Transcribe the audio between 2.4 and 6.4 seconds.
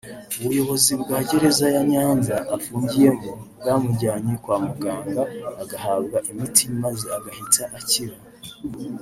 afungiyemo bwamujyanye kwa muganga agahabwa